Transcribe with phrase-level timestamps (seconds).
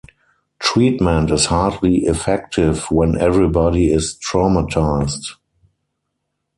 [0.57, 5.35] Treatment is hardly effective when everybody is traumatized.